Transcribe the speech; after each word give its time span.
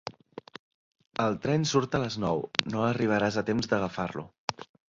El 1.25 1.37
tren 1.43 1.69
surt 1.73 1.99
a 1.99 2.03
les 2.05 2.17
nou: 2.25 2.43
no 2.75 2.83
arribaràs 2.89 3.41
a 3.43 3.47
temps 3.51 3.73
d'agafar-lo. 3.75 4.29